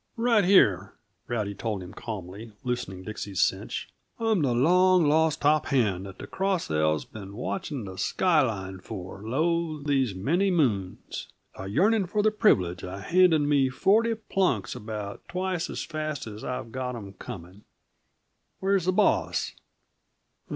[0.17, 0.95] "Right here,"
[1.27, 3.87] Rowdy told him calmly, loosening Dixie's cinch.
[4.17, 8.79] "I'm the long lost top hand that the Cross L's been watching the sky line
[8.79, 9.79] for, lo!
[9.83, 15.69] these many moons, a yearning for the privilege of handing me forty plunks about twice
[15.69, 17.63] as fast as I've got 'em coming.
[18.59, 19.51] Where's the boss?"